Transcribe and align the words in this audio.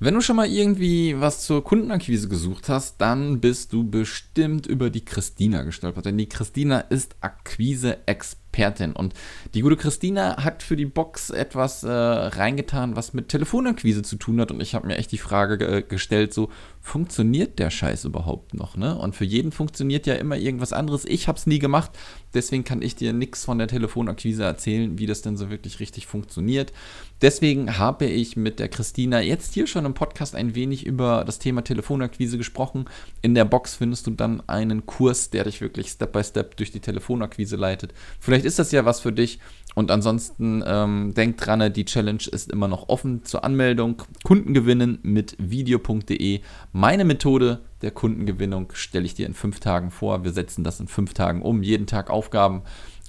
Wenn 0.00 0.14
du 0.14 0.20
schon 0.20 0.36
mal 0.36 0.46
irgendwie 0.46 1.20
was 1.20 1.44
zur 1.44 1.64
Kundenakquise 1.64 2.28
gesucht 2.28 2.68
hast, 2.68 3.00
dann 3.00 3.40
bist 3.40 3.72
du 3.72 3.82
bestimmt 3.82 4.68
über 4.68 4.90
die 4.90 5.04
Christina 5.04 5.62
gestolpert. 5.62 6.06
Denn 6.06 6.16
die 6.16 6.28
Christina 6.28 6.78
ist 6.78 7.16
Akquise-Expertin. 7.20 8.48
Expertin. 8.58 8.92
Und 8.92 9.14
die 9.54 9.60
gute 9.60 9.76
Christina 9.76 10.42
hat 10.42 10.62
für 10.62 10.76
die 10.76 10.86
Box 10.86 11.30
etwas 11.30 11.84
äh, 11.84 11.90
reingetan, 11.90 12.96
was 12.96 13.12
mit 13.12 13.28
Telefonakquise 13.28 14.02
zu 14.02 14.16
tun 14.16 14.40
hat. 14.40 14.50
Und 14.50 14.60
ich 14.60 14.74
habe 14.74 14.86
mir 14.86 14.96
echt 14.96 15.12
die 15.12 15.18
Frage 15.18 15.58
ge 15.58 15.84
gestellt, 15.88 16.34
so, 16.34 16.50
funktioniert 16.80 17.58
der 17.58 17.70
Scheiß 17.70 18.04
überhaupt 18.04 18.54
noch? 18.54 18.76
Ne? 18.76 18.96
Und 18.96 19.14
für 19.14 19.24
jeden 19.24 19.52
funktioniert 19.52 20.06
ja 20.06 20.14
immer 20.14 20.36
irgendwas 20.36 20.72
anderes. 20.72 21.04
Ich 21.04 21.28
habe 21.28 21.38
es 21.38 21.46
nie 21.46 21.58
gemacht, 21.58 21.90
deswegen 22.34 22.64
kann 22.64 22.82
ich 22.82 22.96
dir 22.96 23.12
nichts 23.12 23.44
von 23.44 23.58
der 23.58 23.68
Telefonakquise 23.68 24.44
erzählen, 24.44 24.98
wie 24.98 25.06
das 25.06 25.22
denn 25.22 25.36
so 25.36 25.50
wirklich 25.50 25.80
richtig 25.80 26.06
funktioniert. 26.06 26.72
Deswegen 27.20 27.78
habe 27.78 28.06
ich 28.06 28.36
mit 28.36 28.60
der 28.60 28.68
Christina 28.68 29.20
jetzt 29.20 29.54
hier 29.54 29.66
schon 29.66 29.84
im 29.84 29.94
Podcast 29.94 30.34
ein 30.34 30.54
wenig 30.54 30.86
über 30.86 31.24
das 31.24 31.38
Thema 31.38 31.62
Telefonakquise 31.62 32.38
gesprochen. 32.38 32.84
In 33.22 33.34
der 33.34 33.44
Box 33.44 33.74
findest 33.74 34.06
du 34.06 34.12
dann 34.12 34.42
einen 34.48 34.86
Kurs, 34.86 35.30
der 35.30 35.44
dich 35.44 35.60
wirklich 35.60 35.88
Step 35.88 36.12
by 36.12 36.22
Step 36.22 36.56
durch 36.56 36.70
die 36.70 36.80
Telefonakquise 36.80 37.56
leitet. 37.56 37.92
Vielleicht 38.20 38.44
ist 38.44 38.58
das 38.58 38.70
ja 38.70 38.84
was 38.84 39.00
für 39.00 39.12
dich. 39.12 39.40
Und 39.78 39.92
ansonsten 39.92 40.64
ähm, 40.66 41.14
denk 41.14 41.36
dran, 41.36 41.72
die 41.72 41.84
Challenge 41.84 42.24
ist 42.32 42.50
immer 42.50 42.66
noch 42.66 42.88
offen 42.88 43.24
zur 43.24 43.44
Anmeldung. 43.44 44.02
Kundengewinnen 44.24 44.98
mit 45.02 45.36
video.de. 45.38 46.40
Meine 46.72 47.04
Methode 47.04 47.60
der 47.82 47.92
Kundengewinnung 47.92 48.72
stelle 48.72 49.06
ich 49.06 49.14
dir 49.14 49.26
in 49.26 49.34
fünf 49.34 49.60
Tagen 49.60 49.92
vor. 49.92 50.24
Wir 50.24 50.32
setzen 50.32 50.64
das 50.64 50.80
in 50.80 50.88
fünf 50.88 51.14
Tagen 51.14 51.42
um, 51.42 51.62
jeden 51.62 51.86
Tag 51.86 52.10
Aufgaben. 52.10 52.62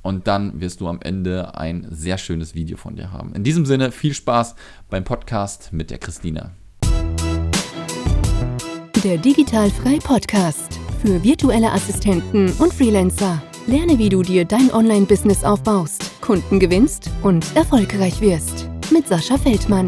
Und 0.04 0.28
dann 0.28 0.62
wirst 0.62 0.80
du 0.80 0.88
am 0.88 1.00
Ende 1.02 1.58
ein 1.58 1.88
sehr 1.90 2.20
schönes 2.20 2.54
Video 2.54 2.78
von 2.78 2.96
dir 2.96 3.12
haben. 3.12 3.34
In 3.34 3.44
diesem 3.44 3.66
Sinne, 3.66 3.92
viel 3.92 4.14
Spaß 4.14 4.54
beim 4.92 5.04
Podcast 5.04 5.74
mit 5.74 5.90
der 5.90 5.98
Christina. 5.98 6.52
Der 9.04 9.18
Digitalfrei 9.18 9.98
Podcast 9.98 10.80
für 11.02 11.24
virtuelle 11.24 11.72
Assistenten 11.72 12.52
und 12.60 12.72
Freelancer. 12.72 13.42
Lerne, 13.66 13.98
wie 13.98 14.10
du 14.10 14.22
dir 14.22 14.46
dein 14.46 14.72
Online-Business 14.72 15.44
aufbaust, 15.44 16.19
Kunden 16.30 16.60
gewinnst 16.60 17.10
und 17.24 17.56
erfolgreich 17.56 18.22
wirst. 18.22 18.70
Mit 18.92 19.08
Sascha 19.08 19.36
Feldmann. 19.36 19.88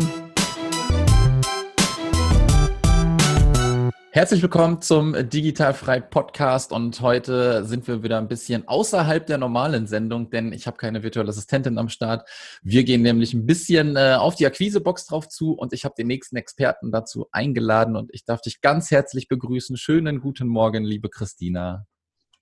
Herzlich 4.10 4.42
willkommen 4.42 4.82
zum 4.82 5.14
Digitalfrei 5.30 6.00
Podcast 6.00 6.72
und 6.72 7.00
heute 7.02 7.64
sind 7.66 7.88
wir 7.88 8.02
wieder 8.02 8.18
ein 8.18 8.28
bisschen 8.28 8.68
außerhalb 8.68 9.24
der 9.28 9.38
normalen 9.38 9.86
Sendung, 9.86 10.32
denn 10.32 10.52
ich 10.52 10.66
habe 10.66 10.78
keine 10.78 11.04
virtuelle 11.04 11.30
Assistentin 11.30 11.78
am 11.78 11.90
Start. 11.90 12.28
Wir 12.64 12.86
gehen 12.86 13.04
nämlich 13.04 13.36
ein 13.36 13.46
bisschen 13.46 13.96
äh, 13.96 14.16
auf 14.18 14.34
die 14.34 14.48
Akquisebox 14.48 15.06
drauf 15.06 15.28
zu 15.28 15.54
und 15.54 15.74
ich 15.74 15.86
habe 15.86 15.94
den 15.96 16.08
nächsten 16.08 16.38
Experten 16.38 16.92
dazu 16.92 17.28
eingeladen 17.32 17.96
und 17.96 18.10
ich 18.16 18.26
darf 18.26 18.42
dich 18.42 18.62
ganz 18.62 18.90
herzlich 18.90 19.28
begrüßen. 19.28 19.78
Schönen 19.78 20.22
guten 20.22 20.48
Morgen, 20.48 20.86
liebe 20.86 21.12
Christina. 21.12 21.86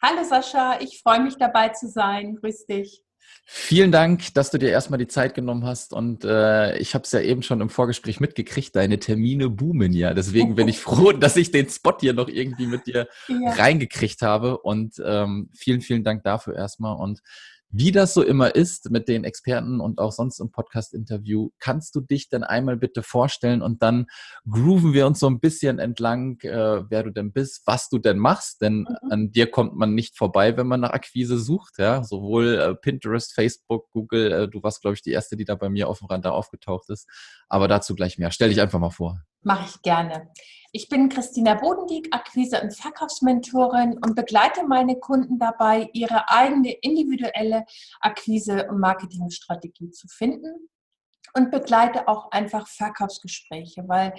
Hallo 0.02 0.24
Sascha, 0.24 0.80
ich 0.80 1.02
freue 1.04 1.22
mich 1.22 1.36
dabei 1.36 1.68
zu 1.68 1.90
sein. 1.90 2.38
Grüß 2.38 2.66
dich. 2.66 3.04
Vielen 3.52 3.92
Dank, 3.92 4.34
dass 4.36 4.52
du 4.52 4.60
dir 4.60 4.70
erstmal 4.70 5.00
die 5.00 5.08
Zeit 5.08 5.34
genommen 5.34 5.66
hast. 5.66 5.92
Und 5.92 6.24
äh, 6.24 6.78
ich 6.78 6.94
habe 6.94 7.04
es 7.04 7.12
ja 7.12 7.20
eben 7.20 7.42
schon 7.42 7.62
im 7.62 7.70
Vorgespräch 7.70 8.20
mitgekriegt, 8.20 8.76
deine 8.76 9.00
Termine 9.00 9.50
boomen 9.50 9.92
ja. 9.92 10.14
Deswegen 10.14 10.54
bin 10.54 10.68
ich 10.68 10.80
froh, 10.80 11.14
dass 11.14 11.36
ich 11.36 11.50
den 11.50 11.68
Spot 11.68 11.98
hier 12.00 12.14
noch 12.14 12.28
irgendwie 12.28 12.68
mit 12.68 12.86
dir 12.86 13.08
ja. 13.28 13.52
reingekriegt 13.54 14.22
habe. 14.22 14.60
Und 14.60 15.02
ähm, 15.04 15.50
vielen, 15.56 15.82
vielen 15.82 16.04
Dank 16.04 16.24
dafür 16.24 16.56
erstmal. 16.56 16.96
Und 16.98 17.22
wie 17.72 17.92
das 17.92 18.14
so 18.14 18.24
immer 18.24 18.56
ist 18.56 18.90
mit 18.90 19.08
den 19.08 19.24
Experten 19.24 19.80
und 19.80 20.00
auch 20.00 20.12
sonst 20.12 20.40
im 20.40 20.52
Podcast-Interview, 20.52 21.50
kannst 21.60 21.94
du 21.96 22.02
dich 22.02 22.30
denn 22.30 22.44
einmal 22.44 22.78
bitte 22.78 23.04
vorstellen 23.04 23.62
und 23.62 23.84
dann 23.84 24.08
grooven 24.50 24.94
wir 24.94 25.06
uns 25.06 25.20
so 25.20 25.28
ein 25.28 25.40
bisschen 25.40 25.78
entlang, 25.78 26.40
äh, 26.42 26.84
wer 26.90 27.04
du 27.04 27.12
denn 27.12 27.32
bist, 27.32 27.62
was 27.66 27.90
du 27.90 28.00
denn 28.00 28.18
machst, 28.18 28.62
denn 28.62 28.80
mhm. 28.80 29.12
an 29.12 29.32
dir 29.32 29.52
kommt 29.52 29.76
man 29.76 29.94
nicht 29.94 30.18
vorbei, 30.18 30.58
wenn 30.58 30.68
man 30.68 30.82
nach 30.82 30.92
Akquise 30.92 31.38
sucht, 31.38 31.78
ja, 31.78 32.04
sowohl 32.04 32.56
äh, 32.56 32.76
Pinterest, 32.76 33.34
Facebook, 33.34 33.92
Google, 33.92 34.32
äh, 34.32 34.48
du 34.48 34.64
warst, 34.64 34.82
glaube 34.82 34.96
ich, 34.96 35.04
die 35.04 35.12
erste, 35.12 35.38
die 35.38 35.46
da 35.46 35.56
bei 35.56 35.70
mir 35.70 35.88
auf 35.88 36.00
dem 36.00 36.08
Radar 36.08 36.34
aufgetaucht 36.34 36.90
ist, 36.90 37.08
aber 37.48 37.68
dazu 37.68 37.94
gleich 37.94 38.18
mehr. 38.18 38.32
Stell 38.32 38.50
dich 38.50 38.62
einfach 38.62 38.80
mal 38.80 38.90
vor. 38.90 39.22
Mache 39.42 39.66
ich 39.70 39.82
gerne. 39.82 40.30
Ich 40.72 40.88
bin 40.88 41.10
Christina 41.10 41.56
Bodendieck, 41.56 42.14
Akquise- 42.14 42.62
und 42.62 42.76
Verkaufsmentorin 42.76 43.94
und 43.94 44.16
begleite 44.16 44.64
meine 44.68 45.00
Kunden 45.00 45.40
dabei, 45.40 45.90
ihre 45.94 46.30
eigene 46.30 46.72
individuelle 46.72 47.66
Akquise- 48.02 48.68
und 48.70 48.80
Marketingstrategie 48.80 49.90
zu 49.90 50.08
finden 50.08 50.70
und 51.34 51.50
begleite 51.50 52.08
auch 52.08 52.32
einfach 52.32 52.68
Verkaufsgespräche, 52.68 53.84
weil 53.88 54.14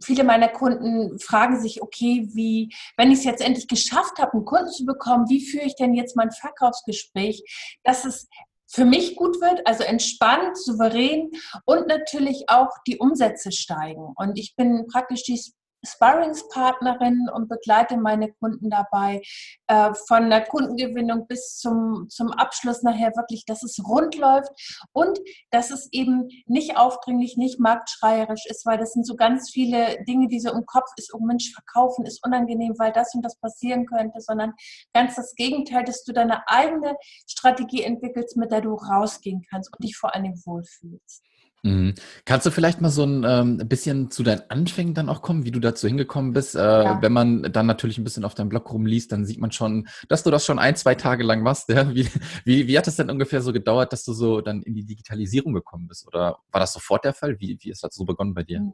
viele 0.00 0.22
meiner 0.22 0.48
Kunden 0.48 1.18
fragen 1.18 1.60
sich, 1.60 1.82
okay, 1.82 2.28
wie, 2.32 2.72
wenn 2.96 3.10
ich 3.10 3.18
es 3.18 3.24
jetzt 3.24 3.42
endlich 3.42 3.66
geschafft 3.66 4.18
habe, 4.18 4.34
einen 4.34 4.44
Kunden 4.44 4.70
zu 4.70 4.84
bekommen, 4.84 5.28
wie 5.28 5.44
führe 5.44 5.66
ich 5.66 5.74
denn 5.74 5.94
jetzt 5.94 6.16
mein 6.16 6.30
Verkaufsgespräch, 6.30 7.42
dass 7.82 8.04
es 8.04 8.28
für 8.70 8.84
mich 8.84 9.16
gut 9.16 9.40
wird, 9.40 9.66
also 9.66 9.82
entspannt, 9.82 10.56
souverän 10.58 11.30
und 11.64 11.88
natürlich 11.88 12.44
auch 12.48 12.68
die 12.86 12.98
Umsätze 12.98 13.50
steigen. 13.50 14.12
Und 14.16 14.38
ich 14.38 14.54
bin 14.56 14.86
praktisch 14.86 15.22
die 15.22 15.42
Sparringspartnerin 15.84 17.28
und 17.32 17.48
begleite 17.48 17.96
meine 17.96 18.32
Kunden 18.34 18.70
dabei, 18.70 19.22
äh, 19.66 19.92
von 20.06 20.30
der 20.30 20.44
Kundengewinnung 20.44 21.26
bis 21.26 21.56
zum, 21.56 22.06
zum 22.08 22.30
Abschluss 22.32 22.82
nachher 22.82 23.12
wirklich, 23.16 23.44
dass 23.46 23.62
es 23.62 23.78
rund 23.86 24.16
läuft 24.16 24.50
und 24.92 25.18
dass 25.50 25.70
es 25.70 25.88
eben 25.92 26.28
nicht 26.46 26.76
aufdringlich, 26.76 27.36
nicht 27.36 27.60
marktschreierisch 27.60 28.46
ist, 28.46 28.66
weil 28.66 28.78
das 28.78 28.92
sind 28.92 29.06
so 29.06 29.16
ganz 29.16 29.50
viele 29.50 30.02
Dinge, 30.04 30.28
die 30.28 30.40
so 30.40 30.50
im 30.52 30.66
Kopf 30.66 30.90
ist, 30.96 31.12
oh 31.14 31.20
Mensch, 31.20 31.52
verkaufen 31.52 32.04
ist 32.06 32.24
unangenehm, 32.24 32.74
weil 32.78 32.92
das 32.92 33.14
und 33.14 33.24
das 33.24 33.36
passieren 33.36 33.86
könnte, 33.86 34.20
sondern 34.20 34.54
ganz 34.92 35.16
das 35.16 35.34
Gegenteil, 35.34 35.84
dass 35.84 36.04
du 36.04 36.12
deine 36.12 36.46
eigene 36.48 36.96
Strategie 37.26 37.82
entwickelst, 37.82 38.36
mit 38.36 38.52
der 38.52 38.60
du 38.60 38.74
rausgehen 38.74 39.44
kannst 39.50 39.72
und 39.72 39.84
dich 39.84 39.96
vor 39.96 40.12
Dingen 40.18 40.40
wohlfühlst. 40.44 41.22
Mhm. 41.62 41.94
Kannst 42.24 42.46
du 42.46 42.50
vielleicht 42.50 42.80
mal 42.80 42.90
so 42.90 43.04
ein 43.04 43.24
ähm, 43.26 43.68
bisschen 43.68 44.10
zu 44.10 44.22
deinen 44.22 44.42
Anfängen 44.48 44.94
dann 44.94 45.08
auch 45.08 45.22
kommen, 45.22 45.44
wie 45.44 45.50
du 45.50 45.58
dazu 45.60 45.88
hingekommen 45.88 46.32
bist? 46.32 46.54
Äh, 46.54 46.60
ja. 46.60 47.02
Wenn 47.02 47.12
man 47.12 47.42
dann 47.52 47.66
natürlich 47.66 47.98
ein 47.98 48.04
bisschen 48.04 48.24
auf 48.24 48.34
deinem 48.34 48.48
Blog 48.48 48.72
rumliest, 48.72 49.10
dann 49.10 49.26
sieht 49.26 49.40
man 49.40 49.50
schon, 49.50 49.88
dass 50.08 50.22
du 50.22 50.30
das 50.30 50.44
schon 50.44 50.58
ein, 50.58 50.76
zwei 50.76 50.94
Tage 50.94 51.24
lang 51.24 51.42
machst. 51.42 51.68
Ja? 51.68 51.92
Wie, 51.94 52.08
wie, 52.44 52.68
wie 52.68 52.78
hat 52.78 52.86
es 52.86 52.96
denn 52.96 53.10
ungefähr 53.10 53.42
so 53.42 53.52
gedauert, 53.52 53.92
dass 53.92 54.04
du 54.04 54.12
so 54.12 54.40
dann 54.40 54.62
in 54.62 54.74
die 54.74 54.84
Digitalisierung 54.84 55.52
gekommen 55.52 55.88
bist? 55.88 56.06
Oder 56.06 56.38
war 56.50 56.60
das 56.60 56.72
sofort 56.72 57.04
der 57.04 57.14
Fall? 57.14 57.40
Wie, 57.40 57.58
wie 57.60 57.70
ist 57.70 57.82
das 57.82 57.94
so 57.94 58.04
begonnen 58.04 58.34
bei 58.34 58.44
dir? 58.44 58.72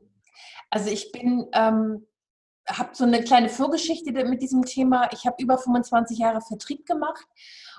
Also 0.70 0.90
ich 0.90 1.12
bin 1.12 1.46
ähm, 1.54 2.06
habe 2.68 2.90
so 2.92 3.04
eine 3.04 3.22
kleine 3.22 3.48
Vorgeschichte 3.48 4.12
mit 4.24 4.42
diesem 4.42 4.64
Thema. 4.64 5.08
Ich 5.12 5.26
habe 5.26 5.36
über 5.42 5.58
25 5.58 6.18
Jahre 6.18 6.40
Vertrieb 6.40 6.86
gemacht 6.86 7.26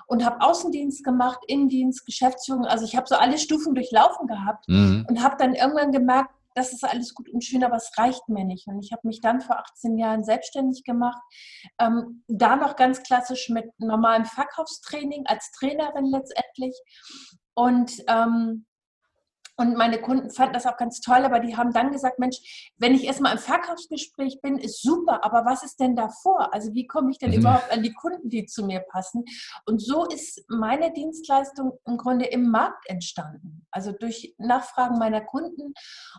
und 0.06 0.24
habe 0.24 0.40
Außendienst 0.40 1.04
gemacht, 1.04 1.40
Innendienst, 1.48 2.06
Geschäftsführung. 2.06 2.64
Also 2.64 2.84
ich 2.84 2.96
habe 2.96 3.06
so 3.08 3.16
alle 3.16 3.38
Stufen 3.38 3.74
durchlaufen 3.74 4.26
gehabt 4.26 4.68
mhm. 4.68 5.04
und 5.08 5.22
habe 5.22 5.36
dann 5.38 5.54
irgendwann 5.54 5.92
gemerkt, 5.92 6.30
das 6.54 6.72
ist 6.72 6.84
alles 6.84 7.14
gut 7.14 7.28
und 7.28 7.44
schön, 7.44 7.62
aber 7.64 7.76
es 7.76 7.90
reicht 7.98 8.28
mir 8.28 8.44
nicht. 8.44 8.66
Und 8.66 8.82
ich 8.82 8.90
habe 8.90 9.06
mich 9.06 9.20
dann 9.20 9.42
vor 9.42 9.58
18 9.58 9.98
Jahren 9.98 10.24
selbstständig 10.24 10.84
gemacht. 10.84 11.20
Ähm, 11.78 12.24
da 12.28 12.56
noch 12.56 12.76
ganz 12.76 13.02
klassisch 13.02 13.50
mit 13.50 13.66
normalem 13.78 14.24
Verkaufstraining 14.24 15.26
als 15.26 15.50
Trainerin 15.50 16.06
letztendlich. 16.06 16.74
Und 17.54 17.92
ähm, 18.08 18.64
und 19.56 19.76
meine 19.76 20.00
Kunden 20.00 20.30
fanden 20.30 20.52
das 20.52 20.66
auch 20.66 20.76
ganz 20.76 21.00
toll, 21.00 21.24
aber 21.24 21.40
die 21.40 21.56
haben 21.56 21.72
dann 21.72 21.90
gesagt, 21.90 22.18
Mensch, 22.18 22.70
wenn 22.76 22.94
ich 22.94 23.04
erstmal 23.04 23.32
im 23.32 23.38
Verkaufsgespräch 23.38 24.40
bin, 24.42 24.58
ist 24.58 24.82
super, 24.82 25.24
aber 25.24 25.44
was 25.44 25.62
ist 25.62 25.80
denn 25.80 25.96
davor? 25.96 26.52
Also 26.52 26.74
wie 26.74 26.86
komme 26.86 27.10
ich 27.10 27.18
denn 27.18 27.30
mhm. 27.30 27.38
überhaupt 27.38 27.72
an 27.72 27.82
die 27.82 27.94
Kunden, 27.94 28.28
die 28.28 28.44
zu 28.44 28.64
mir 28.66 28.80
passen? 28.80 29.24
Und 29.64 29.80
so 29.80 30.04
ist 30.06 30.44
meine 30.48 30.92
Dienstleistung 30.92 31.78
im 31.86 31.96
Grunde 31.96 32.26
im 32.26 32.50
Markt 32.50 32.88
entstanden, 32.88 33.66
also 33.70 33.92
durch 33.92 34.34
Nachfragen 34.38 34.98
meiner 34.98 35.22
Kunden. 35.22 35.72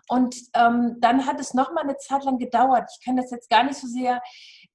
Und 0.08 0.36
ähm, 0.54 0.96
dann 1.00 1.26
hat 1.28 1.40
es 1.40 1.54
noch 1.54 1.72
mal 1.74 1.82
eine 1.82 1.98
Zeit 1.98 2.24
lang 2.24 2.40
gedauert. 2.40 2.90
Ich 2.98 3.06
kann 3.06 3.18
das 3.18 3.30
jetzt 3.30 3.50
gar 3.50 3.64
nicht 3.64 3.78
so 3.78 3.88
sehr 3.88 4.22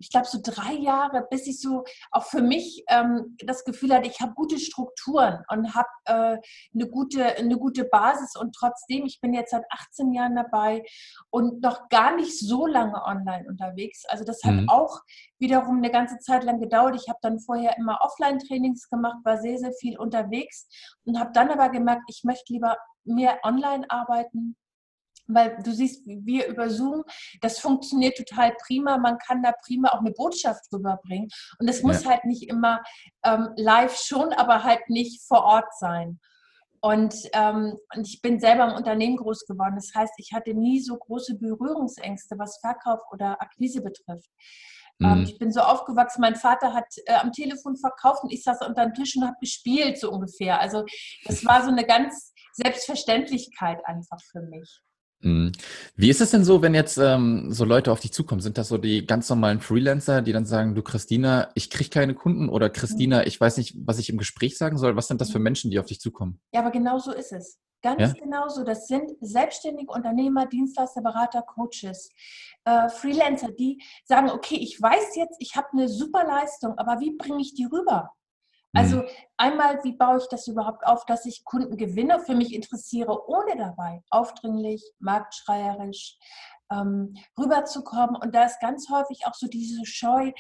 ich 0.03 0.11
glaube, 0.11 0.27
so 0.27 0.39
drei 0.43 0.75
Jahre, 0.75 1.27
bis 1.31 1.47
ich 1.47 1.61
so 1.61 1.85
auch 2.11 2.25
für 2.25 2.43
mich 2.43 2.85
ähm, 2.89 3.37
das 3.45 3.65
Gefühl 3.65 3.95
hatte, 3.95 4.09
ich 4.09 4.21
habe 4.21 4.35
gute 4.35 4.59
Strukturen 4.59 5.45
und 5.49 5.75
habe 5.75 5.89
äh, 6.07 6.39
eine, 6.75 6.89
gute, 6.91 7.25
eine 7.25 7.57
gute 7.57 7.85
Basis. 7.85 8.35
Und 8.37 8.55
trotzdem, 8.55 9.07
ich 9.07 9.21
bin 9.21 9.33
jetzt 9.33 9.53
seit 9.53 9.65
18 9.71 10.13
Jahren 10.13 10.35
dabei 10.35 10.83
und 11.31 11.63
noch 11.63 11.89
gar 11.89 12.17
nicht 12.17 12.37
so 12.37 12.67
lange 12.67 13.01
online 13.05 13.47
unterwegs. 13.49 14.05
Also 14.09 14.25
das 14.25 14.43
hat 14.43 14.55
mhm. 14.55 14.69
auch 14.69 15.01
wiederum 15.39 15.79
eine 15.79 15.91
ganze 15.91 16.19
Zeit 16.19 16.43
lang 16.43 16.61
gedauert. 16.61 16.97
Ich 16.97 17.09
habe 17.09 17.19
dann 17.23 17.39
vorher 17.39 17.77
immer 17.79 18.01
Offline-Trainings 18.03 18.89
gemacht, 18.89 19.19
war 19.25 19.39
sehr, 19.39 19.59
sehr 19.59 19.73
viel 19.73 19.99
unterwegs 19.99 20.67
und 21.05 21.19
habe 21.19 21.31
dann 21.33 21.51
aber 21.51 21.69
gemerkt, 21.69 22.03
ich 22.09 22.25
möchte 22.25 22.53
lieber 22.53 22.77
mehr 23.05 23.39
online 23.45 23.89
arbeiten 23.89 24.57
weil 25.35 25.59
du 25.63 25.73
siehst, 25.73 26.03
wir 26.07 26.47
über 26.47 26.71
Zoom, 26.71 27.05
das 27.41 27.59
funktioniert 27.59 28.17
total 28.17 28.55
prima. 28.67 28.99
Man 28.99 29.19
kann 29.19 29.43
da 29.43 29.53
prima 29.65 29.91
auch 29.91 30.01
eine 30.01 30.13
Botschaft 30.13 30.65
rüberbringen. 30.73 31.29
Und 31.59 31.69
es 31.69 31.83
muss 31.83 32.05
ja. 32.05 32.11
halt 32.11 32.25
nicht 32.25 32.49
immer 32.49 32.83
ähm, 33.25 33.51
live 33.57 33.97
schon, 33.97 34.33
aber 34.33 34.65
halt 34.65 34.89
nicht 34.89 35.23
vor 35.27 35.45
Ort 35.45 35.73
sein. 35.79 36.21
Und, 36.81 37.15
ähm, 37.33 37.79
und 37.95 38.09
ich 38.09 38.21
bin 38.23 38.41
selber 38.41 38.65
im 38.65 38.75
Unternehmen 38.75 39.17
groß 39.17 39.47
geworden. 39.47 39.77
Das 39.77 39.93
heißt, 39.95 40.15
ich 40.17 40.33
hatte 40.33 40.53
nie 40.53 40.81
so 40.81 40.97
große 40.97 41.39
Berührungsängste, 41.39 42.37
was 42.39 42.59
Verkauf 42.59 43.01
oder 43.13 43.41
Akquise 43.41 43.83
betrifft. 43.83 44.31
Ähm, 45.01 45.19
mhm. 45.19 45.25
ich 45.25 45.39
bin 45.39 45.53
so 45.53 45.61
aufgewachsen, 45.61 46.21
mein 46.21 46.37
Vater 46.37 46.75
hat 46.75 46.87
äh, 47.07 47.15
am 47.15 47.33
Telefon 47.33 47.77
verkauft 47.77 48.25
und 48.25 48.33
ich 48.33 48.43
saß 48.43 48.67
unter 48.67 48.85
dem 48.85 48.95
Tisch 48.95 49.17
und 49.17 49.25
habe 49.25 49.37
gespielt, 49.41 49.99
so 49.99 50.11
ungefähr. 50.11 50.61
Also 50.61 50.85
das 51.25 51.45
war 51.47 51.63
so 51.63 51.71
eine 51.71 51.85
ganz 51.85 52.33
Selbstverständlichkeit 52.53 53.85
einfach 53.87 54.21
für 54.31 54.43
mich. 54.43 54.81
Mhm. 55.23 55.53
Wie 55.97 56.11
ist 56.11 56.21
es 56.21 56.31
denn 56.31 56.45
so, 56.45 56.63
wenn 56.63 56.75
jetzt 56.75 56.99
ähm, 56.99 57.53
so 57.53 57.65
Leute 57.65 57.93
auf 57.93 58.01
dich 58.01 58.13
zukommen? 58.13 58.41
Sind 58.41 58.59
das 58.59 58.69
so 58.69 58.79
die 58.79 59.07
ganz 59.07 59.29
normalen 59.29 59.61
Freelancer, 59.61 60.23
die 60.23 60.33
dann 60.33 60.47
sagen, 60.47 60.75
du 60.75 60.83
Christina, 60.83 61.51
ich 61.55 61.71
kriege 61.71 61.91
keine 61.91 62.15
Kunden 62.15 62.49
oder 62.49 62.71
Christina, 62.71 63.21
mhm. 63.21 63.27
ich 63.27 63.41
weiß 63.41 63.57
nicht, 63.57 63.75
was 63.87 63.99
ich 63.99 64.11
im 64.11 64.19
Gespräch 64.19 64.59
sagen 64.59 64.79
soll? 64.79 64.97
Was 64.97 65.09
sind 65.09 65.21
das 65.21 65.31
für 65.31 65.39
mhm. 65.39 65.45
Menschen, 65.45 65.71
die 65.71 65.79
auf 65.79 65.87
dich 65.87 66.01
zukommen? 66.01 66.41
Ja, 66.53 66.61
aber 66.61 66.71
genau 66.71 66.99
so 66.99 67.13
ist 67.13 67.33
es. 67.33 67.59
Ganz 67.83 68.01
ja? 68.01 68.13
genau 68.13 68.49
so. 68.49 68.65
Das 68.65 68.87
sind 68.87 69.11
selbstständige 69.21 69.91
Unternehmer, 69.91 70.47
Dienstleister, 70.47 71.03
Berater, 71.03 71.43
Coaches, 71.43 72.11
äh, 72.65 72.89
Freelancer, 72.89 73.51
die 73.51 73.83
sagen, 74.05 74.31
okay, 74.31 74.57
ich 74.57 74.81
weiß 74.81 75.17
jetzt, 75.17 75.37
ich 75.41 75.57
habe 75.57 75.69
eine 75.73 75.89
super 75.89 76.25
Leistung, 76.25 76.79
aber 76.79 77.01
wie 77.01 77.17
bringe 77.17 77.41
ich 77.41 77.55
die 77.55 77.65
rüber? 77.65 78.11
Also 78.75 78.99
mhm. 78.99 79.09
einmal, 79.37 79.85
wie 79.85 79.93
baue 79.93 80.19
ich 80.19 80.29
das 80.29 80.47
überhaupt 80.47 80.87
auf, 80.87 81.05
dass 81.05 81.27
ich 81.27 81.45
Kunden 81.45 81.77
gewinne, 81.77 82.21
für 82.21 82.35
mich 82.35 82.55
interessiere, 82.55 83.29
ohne 83.29 83.57
dabei 83.57 84.03
aufdringlich, 84.11 84.83
marktschreierisch 84.99 86.17
ähm, 86.73 87.15
rüberzukommen. 87.39 88.17
Und 88.17 88.35
da 88.35 88.45
ist 88.45 88.61
ganz 88.61 88.89
häufig 88.91 89.27
auch 89.27 89.35
so 89.35 89.47
diese 89.47 89.85
Scheu, 89.85 90.33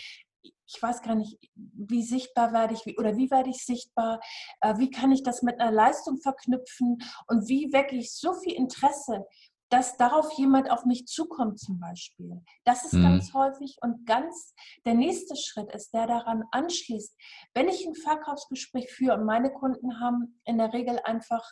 ich 0.74 0.82
weiß 0.82 1.02
gar 1.02 1.14
nicht, 1.14 1.38
wie 1.54 2.02
sichtbar 2.02 2.52
werde 2.52 2.74
ich, 2.74 2.98
oder 2.98 3.16
wie 3.16 3.30
werde 3.30 3.50
ich 3.50 3.64
sichtbar, 3.64 4.20
äh, 4.62 4.78
wie 4.78 4.90
kann 4.90 5.12
ich 5.12 5.22
das 5.22 5.42
mit 5.42 5.60
einer 5.60 5.70
Leistung 5.70 6.18
verknüpfen 6.18 6.98
und 7.28 7.48
wie 7.48 7.72
wecke 7.72 7.96
ich 7.96 8.12
so 8.12 8.34
viel 8.34 8.54
Interesse 8.54 9.26
dass 9.72 9.96
darauf 9.96 10.30
jemand 10.34 10.70
auf 10.70 10.84
mich 10.84 11.06
zukommt 11.06 11.58
zum 11.58 11.80
Beispiel. 11.80 12.42
Das 12.64 12.84
ist 12.84 12.92
mhm. 12.92 13.04
ganz 13.04 13.32
häufig 13.32 13.78
und 13.80 14.04
ganz 14.04 14.54
der 14.84 14.92
nächste 14.92 15.34
Schritt 15.34 15.72
ist, 15.72 15.94
der 15.94 16.06
daran 16.06 16.44
anschließt. 16.50 17.16
Wenn 17.54 17.68
ich 17.68 17.86
ein 17.86 17.94
Verkaufsgespräch 17.94 18.92
führe 18.92 19.16
und 19.16 19.24
meine 19.24 19.50
Kunden 19.50 19.98
haben 19.98 20.38
in 20.44 20.58
der 20.58 20.74
Regel 20.74 21.00
einfach 21.04 21.42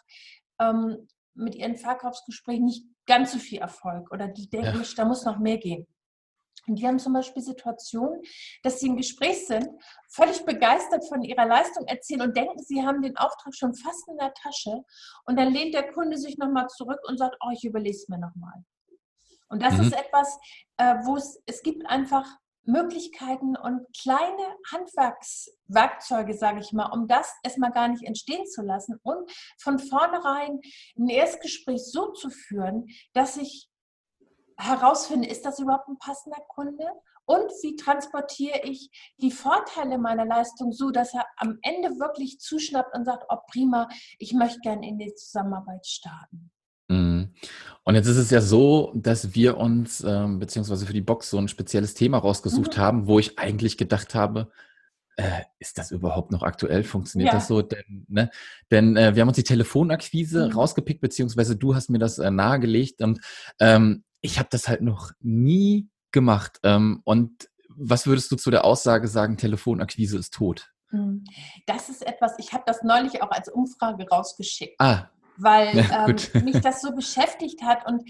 ähm, 0.60 1.08
mit 1.32 1.54
ihren 1.54 1.76
Verkaufsgesprächen 1.76 2.66
nicht 2.66 2.84
ganz 3.06 3.32
so 3.32 3.38
viel 3.38 3.60
Erfolg 3.60 4.12
oder 4.12 4.28
die 4.28 4.50
denken, 4.50 4.82
ja. 4.82 4.88
da 4.96 5.04
muss 5.06 5.24
noch 5.24 5.38
mehr 5.38 5.56
gehen. 5.56 5.86
Und 6.66 6.76
die 6.76 6.86
haben 6.86 6.98
zum 6.98 7.12
Beispiel 7.12 7.42
Situationen, 7.42 8.20
dass 8.62 8.80
sie 8.80 8.88
im 8.88 8.96
Gespräch 8.96 9.46
sind, 9.46 9.68
völlig 10.10 10.44
begeistert 10.44 11.06
von 11.08 11.22
ihrer 11.22 11.46
Leistung 11.46 11.86
erzählen 11.86 12.22
und 12.22 12.36
denken, 12.36 12.58
sie 12.58 12.84
haben 12.84 13.02
den 13.02 13.16
Auftrag 13.16 13.54
schon 13.54 13.74
fast 13.74 14.08
in 14.08 14.16
der 14.18 14.32
Tasche. 14.34 14.82
Und 15.24 15.38
dann 15.38 15.52
lehnt 15.52 15.74
der 15.74 15.90
Kunde 15.92 16.18
sich 16.18 16.38
nochmal 16.38 16.66
zurück 16.68 17.00
und 17.08 17.18
sagt, 17.18 17.36
oh, 17.44 17.50
ich 17.52 17.64
überlege 17.64 17.96
es 17.96 18.08
mir 18.08 18.18
nochmal. 18.18 18.64
Und 19.48 19.62
das 19.62 19.74
mhm. 19.74 19.82
ist 19.82 19.92
etwas, 19.92 20.38
äh, 20.76 20.96
wo 21.04 21.16
es, 21.16 21.42
es 21.46 21.62
gibt 21.62 21.86
einfach 21.86 22.26
Möglichkeiten 22.64 23.56
und 23.56 23.86
kleine 24.00 24.56
Handwerkswerkzeuge, 24.70 26.34
sage 26.34 26.60
ich 26.60 26.72
mal, 26.72 26.90
um 26.92 27.08
das 27.08 27.32
erstmal 27.42 27.72
gar 27.72 27.88
nicht 27.88 28.04
entstehen 28.04 28.46
zu 28.46 28.62
lassen 28.62 28.98
und 29.02 29.30
von 29.58 29.78
vornherein 29.78 30.60
ein 30.98 31.08
Erstgespräch 31.08 31.82
so 31.90 32.12
zu 32.12 32.30
führen, 32.30 32.86
dass 33.12 33.36
ich 33.36 33.69
herausfinde, 34.60 35.28
ist 35.28 35.44
das 35.44 35.58
überhaupt 35.58 35.88
ein 35.88 35.98
passender 35.98 36.40
Kunde? 36.48 36.84
Und 37.24 37.50
wie 37.62 37.76
transportiere 37.76 38.60
ich 38.64 38.90
die 39.18 39.30
Vorteile 39.30 39.98
meiner 39.98 40.26
Leistung 40.26 40.72
so, 40.72 40.90
dass 40.90 41.14
er 41.14 41.26
am 41.36 41.58
Ende 41.62 41.90
wirklich 42.00 42.40
zuschnappt 42.40 42.94
und 42.96 43.04
sagt, 43.04 43.24
oh 43.28 43.38
prima, 43.50 43.88
ich 44.18 44.32
möchte 44.32 44.58
gerne 44.60 44.88
in 44.88 44.98
die 44.98 45.14
Zusammenarbeit 45.14 45.86
starten. 45.86 46.50
Mhm. 46.88 47.32
Und 47.84 47.94
jetzt 47.94 48.08
ist 48.08 48.16
es 48.16 48.30
ja 48.30 48.40
so, 48.40 48.92
dass 48.96 49.34
wir 49.34 49.58
uns, 49.58 50.02
ähm, 50.02 50.40
beziehungsweise 50.40 50.86
für 50.86 50.92
die 50.92 51.00
Box, 51.00 51.30
so 51.30 51.38
ein 51.38 51.48
spezielles 51.48 51.94
Thema 51.94 52.18
rausgesucht 52.18 52.76
mhm. 52.76 52.80
haben, 52.80 53.06
wo 53.06 53.20
ich 53.20 53.38
eigentlich 53.38 53.78
gedacht 53.78 54.14
habe, 54.16 54.50
äh, 55.16 55.42
ist 55.58 55.78
das 55.78 55.92
überhaupt 55.92 56.32
noch 56.32 56.42
aktuell? 56.42 56.82
Funktioniert 56.82 57.28
ja. 57.28 57.34
das 57.34 57.46
so? 57.46 57.62
Denn, 57.62 58.06
ne? 58.08 58.30
Denn 58.70 58.96
äh, 58.96 59.14
wir 59.14 59.20
haben 59.22 59.28
uns 59.28 59.36
die 59.36 59.44
Telefonakquise 59.44 60.48
mhm. 60.48 60.52
rausgepickt, 60.52 61.00
beziehungsweise 61.00 61.56
du 61.56 61.74
hast 61.74 61.90
mir 61.90 61.98
das 61.98 62.18
äh, 62.18 62.30
nahegelegt. 62.30 63.02
Und 63.02 63.20
ähm, 63.60 64.02
ich 64.20 64.38
habe 64.38 64.48
das 64.50 64.68
halt 64.68 64.82
noch 64.82 65.12
nie 65.20 65.88
gemacht. 66.12 66.58
Ähm, 66.62 67.00
und 67.04 67.48
was 67.76 68.06
würdest 68.06 68.30
du 68.30 68.36
zu 68.36 68.50
der 68.50 68.64
Aussage 68.64 69.08
sagen, 69.08 69.36
Telefonakquise 69.36 70.18
ist 70.18 70.34
tot? 70.34 70.72
Hm. 70.90 71.24
Das 71.66 71.88
ist 71.88 72.06
etwas, 72.06 72.34
ich 72.38 72.52
habe 72.52 72.64
das 72.66 72.82
neulich 72.82 73.22
auch 73.22 73.30
als 73.30 73.48
Umfrage 73.48 74.08
rausgeschickt. 74.08 74.80
Ah. 74.80 75.08
Weil 75.36 75.74
ja, 75.76 76.06
ähm, 76.06 76.16
mich 76.44 76.60
das 76.60 76.82
so 76.82 76.94
beschäftigt 76.94 77.62
hat. 77.62 77.86
Und 77.86 78.02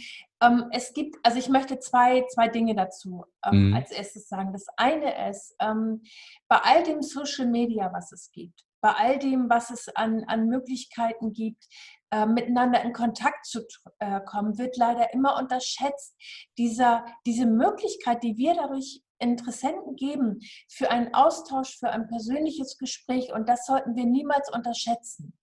ähm, 0.43 0.65
es 0.73 0.93
gibt, 0.95 1.17
also 1.23 1.39
ich 1.39 1.49
möchte 1.49 1.79
zwei, 1.79 2.25
zwei 2.35 2.49
Dinge 2.49 2.75
dazu 2.75 3.25
ähm, 3.45 3.69
mhm. 3.69 3.75
als 3.75 3.93
erstes 3.93 4.29
sagen. 4.29 4.53
Das 4.53 4.67
eine 4.77 5.29
ist, 5.29 5.55
ähm, 5.61 6.03
bei 6.49 6.57
all 6.57 6.83
dem 6.83 7.03
Social 7.03 7.47
Media, 7.47 7.91
was 7.93 8.11
es 8.13 8.31
gibt, 8.33 8.65
bei 8.81 8.93
all 8.93 9.19
dem, 9.19 9.49
was 9.49 9.71
es 9.71 9.89
an, 9.95 10.25
an 10.27 10.47
Möglichkeiten 10.47 11.33
gibt, 11.33 11.67
äh, 12.11 12.27
miteinander 12.27 12.83
in 12.83 12.93
Kontakt 12.93 13.47
zu 13.47 13.61
äh, 13.99 14.21
kommen, 14.21 14.59
wird 14.59 14.77
leider 14.77 15.13
immer 15.13 15.39
unterschätzt. 15.39 16.17
Dieser, 16.59 17.05
diese 17.27 17.47
Möglichkeit, 17.47 18.23
die 18.23 18.37
wir 18.37 18.55
dadurch 18.55 19.03
Interessenten 19.19 19.97
geben 19.97 20.41
für 20.69 20.91
einen 20.91 21.13
Austausch, 21.15 21.79
für 21.79 21.91
ein 21.91 22.09
persönliches 22.09 22.79
Gespräch 22.79 23.33
und 23.33 23.49
das 23.49 23.67
sollten 23.67 23.95
wir 23.95 24.07
niemals 24.07 24.51
unterschätzen. 24.53 25.35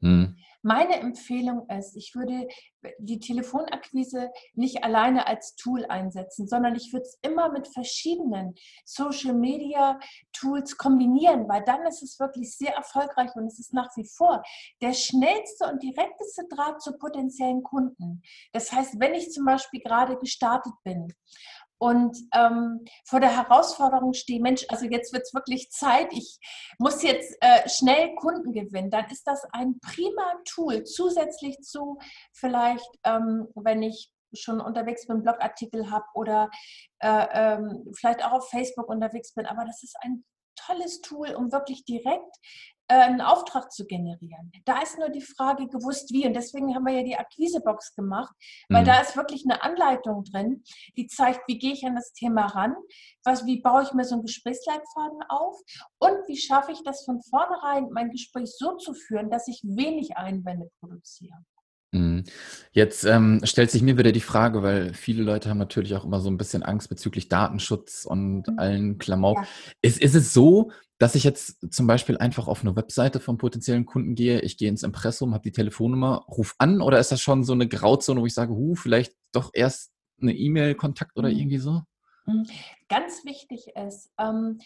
Mhm. 0.00 0.36
Meine 0.62 1.00
Empfehlung 1.00 1.66
ist, 1.70 1.96
ich 1.96 2.14
würde 2.14 2.46
die 2.98 3.18
Telefonakquise 3.18 4.30
nicht 4.54 4.84
alleine 4.84 5.26
als 5.26 5.54
Tool 5.56 5.86
einsetzen, 5.86 6.46
sondern 6.48 6.74
ich 6.74 6.92
würde 6.92 7.04
es 7.04 7.18
immer 7.22 7.50
mit 7.50 7.68
verschiedenen 7.68 8.54
Social 8.84 9.34
Media 9.34 9.98
Tools 10.32 10.76
kombinieren, 10.76 11.48
weil 11.48 11.62
dann 11.64 11.86
ist 11.86 12.02
es 12.02 12.20
wirklich 12.20 12.56
sehr 12.56 12.74
erfolgreich 12.74 13.34
und 13.36 13.46
es 13.46 13.58
ist 13.58 13.72
nach 13.72 13.88
wie 13.96 14.06
vor 14.06 14.42
der 14.82 14.92
schnellste 14.92 15.66
und 15.66 15.82
direkteste 15.82 16.46
Draht 16.50 16.82
zu 16.82 16.96
potenziellen 16.98 17.62
Kunden. 17.62 18.22
Das 18.52 18.70
heißt, 18.70 19.00
wenn 19.00 19.14
ich 19.14 19.30
zum 19.30 19.46
Beispiel 19.46 19.80
gerade 19.80 20.18
gestartet 20.18 20.74
bin 20.84 21.14
und 21.80 22.14
ähm, 22.34 22.84
vor 23.06 23.20
der 23.20 23.34
Herausforderung 23.34 24.12
stehe, 24.12 24.40
Mensch, 24.40 24.66
also 24.68 24.84
jetzt 24.84 25.14
wird 25.14 25.22
es 25.22 25.32
wirklich 25.32 25.70
Zeit, 25.70 26.12
ich 26.12 26.38
muss 26.78 27.02
jetzt 27.02 27.34
äh, 27.40 27.66
schnell 27.68 28.14
Kunden 28.16 28.52
gewinnen, 28.52 28.90
dann 28.90 29.06
ist 29.06 29.26
das 29.26 29.44
ein 29.52 29.80
prima 29.80 30.34
Tool 30.44 30.84
zusätzlich 30.84 31.58
zu 31.62 31.98
vielleicht, 32.34 32.90
ähm, 33.04 33.48
wenn 33.54 33.82
ich 33.82 34.12
schon 34.34 34.60
unterwegs 34.60 35.06
bin, 35.06 35.22
Blogartikel 35.22 35.90
habe 35.90 36.04
oder 36.12 36.50
äh, 36.98 37.26
ähm, 37.32 37.90
vielleicht 37.96 38.24
auch 38.24 38.32
auf 38.32 38.50
Facebook 38.50 38.88
unterwegs 38.88 39.32
bin, 39.32 39.46
aber 39.46 39.64
das 39.64 39.82
ist 39.82 39.96
ein 40.02 40.24
tolles 40.56 41.00
Tool, 41.00 41.34
um 41.34 41.50
wirklich 41.50 41.86
direkt 41.86 42.36
einen 42.90 43.20
Auftrag 43.20 43.72
zu 43.72 43.86
generieren. 43.86 44.50
Da 44.64 44.82
ist 44.82 44.98
nur 44.98 45.08
die 45.10 45.20
Frage 45.20 45.68
gewusst, 45.68 46.12
wie. 46.12 46.26
Und 46.26 46.34
deswegen 46.34 46.74
haben 46.74 46.84
wir 46.84 46.94
ja 46.94 47.02
die 47.02 47.16
Akquisebox 47.16 47.94
gemacht, 47.94 48.34
weil 48.68 48.82
mhm. 48.82 48.86
da 48.86 49.00
ist 49.00 49.16
wirklich 49.16 49.44
eine 49.44 49.62
Anleitung 49.62 50.24
drin, 50.24 50.62
die 50.96 51.06
zeigt, 51.06 51.40
wie 51.46 51.58
gehe 51.58 51.72
ich 51.72 51.84
an 51.84 51.94
das 51.94 52.12
Thema 52.12 52.46
ran, 52.46 52.74
was, 53.24 53.46
wie 53.46 53.60
baue 53.60 53.82
ich 53.82 53.92
mir 53.92 54.04
so 54.04 54.16
einen 54.16 54.24
Gesprächsleitfaden 54.24 55.22
auf 55.28 55.60
und 55.98 56.28
wie 56.28 56.36
schaffe 56.36 56.72
ich 56.72 56.82
das 56.84 57.04
von 57.04 57.22
vornherein, 57.22 57.88
mein 57.92 58.10
Gespräch 58.10 58.50
so 58.56 58.76
zu 58.76 58.94
führen, 58.94 59.30
dass 59.30 59.48
ich 59.48 59.60
wenig 59.64 60.16
Einwände 60.16 60.70
produziere. 60.80 61.36
Mhm. 61.92 62.24
Jetzt 62.72 63.04
ähm, 63.04 63.40
stellt 63.44 63.70
sich 63.70 63.82
mir 63.82 63.98
wieder 63.98 64.12
die 64.12 64.20
Frage, 64.20 64.62
weil 64.62 64.94
viele 64.94 65.22
Leute 65.22 65.50
haben 65.50 65.58
natürlich 65.58 65.94
auch 65.96 66.04
immer 66.04 66.20
so 66.20 66.30
ein 66.30 66.38
bisschen 66.38 66.62
Angst 66.62 66.88
bezüglich 66.88 67.28
Datenschutz 67.28 68.04
und 68.04 68.46
mhm. 68.46 68.58
allen 68.58 68.98
Klamauk. 68.98 69.38
Ja. 69.38 69.46
Ist, 69.82 70.00
ist 70.00 70.14
es 70.14 70.32
so, 70.32 70.70
dass 71.00 71.14
ich 71.14 71.24
jetzt 71.24 71.72
zum 71.72 71.86
Beispiel 71.86 72.18
einfach 72.18 72.46
auf 72.46 72.60
eine 72.60 72.76
Webseite 72.76 73.20
vom 73.20 73.38
potenziellen 73.38 73.86
Kunden 73.86 74.14
gehe, 74.14 74.42
ich 74.42 74.58
gehe 74.58 74.68
ins 74.68 74.82
Impressum, 74.82 75.32
habe 75.32 75.42
die 75.42 75.50
Telefonnummer, 75.50 76.26
ruf 76.28 76.54
an 76.58 76.82
oder 76.82 77.00
ist 77.00 77.10
das 77.10 77.22
schon 77.22 77.42
so 77.42 77.54
eine 77.54 77.66
Grauzone, 77.66 78.20
wo 78.20 78.26
ich 78.26 78.34
sage, 78.34 78.52
hu, 78.52 78.74
vielleicht 78.74 79.14
doch 79.32 79.50
erst 79.54 79.92
eine 80.20 80.34
E-Mail-Kontakt 80.34 81.16
oder 81.16 81.30
mhm. 81.30 81.36
irgendwie 81.38 81.58
so? 81.58 81.80
Mhm. 82.26 82.46
Ganz 82.90 83.24
wichtig 83.24 83.68
ist, 83.74 84.12
ähm, 84.18 84.58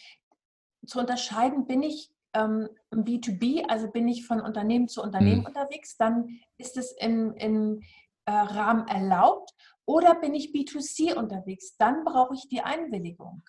zu 0.85 0.99
unterscheiden, 0.99 1.67
bin 1.67 1.81
ich 1.83 2.11
ähm, 2.33 2.67
B2B, 2.91 3.67
also 3.69 3.89
bin 3.89 4.09
ich 4.09 4.27
von 4.27 4.41
Unternehmen 4.41 4.89
zu 4.89 5.01
Unternehmen 5.01 5.39
mhm. 5.39 5.45
unterwegs, 5.45 5.95
dann 5.95 6.41
ist 6.57 6.75
es 6.75 6.93
im, 6.99 7.33
im 7.35 7.79
äh, 8.25 8.31
Rahmen 8.31 8.89
erlaubt. 8.89 9.51
Oder 9.85 10.15
bin 10.15 10.33
ich 10.33 10.49
B2C 10.49 11.13
unterwegs, 11.15 11.77
dann 11.77 12.03
brauche 12.03 12.33
ich 12.33 12.49
die 12.49 12.61
Einwilligung. 12.61 13.43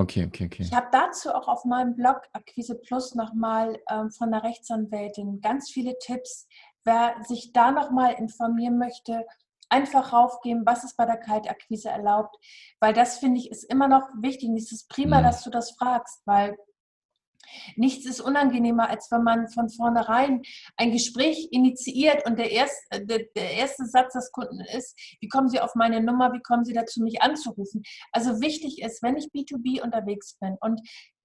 Okay, 0.00 0.24
okay, 0.24 0.46
okay. 0.46 0.62
Ich 0.62 0.72
habe 0.72 0.88
dazu 0.90 1.30
auch 1.30 1.46
auf 1.46 1.66
meinem 1.66 1.94
Blog 1.94 2.22
Akquise 2.32 2.74
Plus 2.74 3.14
nochmal 3.14 3.78
ähm, 3.90 4.10
von 4.10 4.30
der 4.30 4.42
Rechtsanwältin 4.42 5.42
ganz 5.42 5.70
viele 5.70 5.98
Tipps. 5.98 6.48
Wer 6.84 7.16
sich 7.22 7.52
da 7.52 7.70
nochmal 7.70 8.14
informieren 8.14 8.78
möchte, 8.78 9.26
einfach 9.68 10.14
raufgeben, 10.14 10.64
was 10.64 10.84
ist 10.84 10.96
bei 10.96 11.04
der 11.04 11.18
Kaltakquise 11.18 11.90
erlaubt, 11.90 12.34
weil 12.80 12.94
das 12.94 13.18
finde 13.18 13.40
ich 13.40 13.50
ist 13.50 13.64
immer 13.64 13.88
noch 13.88 14.08
wichtig. 14.20 14.48
Und 14.48 14.56
es 14.56 14.72
ist 14.72 14.88
prima, 14.88 15.20
mhm. 15.20 15.24
dass 15.24 15.44
du 15.44 15.50
das 15.50 15.72
fragst, 15.72 16.22
weil 16.24 16.56
Nichts 17.76 18.06
ist 18.06 18.20
unangenehmer, 18.20 18.88
als 18.88 19.10
wenn 19.10 19.22
man 19.22 19.48
von 19.48 19.68
vornherein 19.68 20.42
ein 20.76 20.92
Gespräch 20.92 21.48
initiiert 21.50 22.26
und 22.26 22.38
der 22.38 22.50
erste, 22.50 23.04
der, 23.06 23.24
der 23.36 23.52
erste 23.52 23.86
Satz 23.86 24.12
des 24.12 24.32
Kunden 24.32 24.60
ist, 24.60 24.98
wie 25.20 25.28
kommen 25.28 25.48
Sie 25.48 25.60
auf 25.60 25.74
meine 25.74 26.02
Nummer, 26.02 26.32
wie 26.32 26.42
kommen 26.42 26.64
Sie 26.64 26.74
dazu, 26.74 27.02
mich 27.02 27.22
anzurufen. 27.22 27.82
Also 28.12 28.40
wichtig 28.40 28.82
ist, 28.82 29.02
wenn 29.02 29.16
ich 29.16 29.26
B2B 29.26 29.82
unterwegs 29.82 30.36
bin 30.40 30.56
und 30.60 30.80